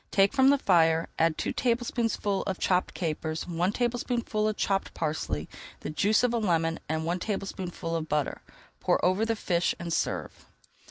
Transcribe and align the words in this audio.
Take 0.09 0.33
from 0.33 0.49
the 0.49 0.57
fire, 0.57 1.09
add 1.19 1.37
two 1.37 1.53
tablespoonfuls 1.53 2.45
of 2.47 2.57
chopped 2.57 2.95
capers, 2.95 3.45
one 3.47 3.71
tablespoonful 3.71 4.47
of 4.47 4.57
chopped 4.57 4.95
parsley, 4.95 5.47
the 5.81 5.91
juice 5.91 6.23
of 6.23 6.33
a 6.33 6.39
lemon, 6.39 6.79
and 6.89 7.05
one 7.05 7.19
tablespoonful 7.19 7.95
of 7.95 8.09
butter. 8.09 8.41
Pour 8.79 9.05
over 9.05 9.25
the 9.27 9.35
fish 9.35 9.75
and 9.77 9.93
serve. 9.93 10.47